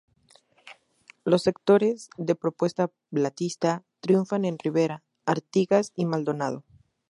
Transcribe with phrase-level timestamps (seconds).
[1.25, 6.63] Los sectores de Propuesta Batllista triunfan en Rivera, Artigas y Maldonado.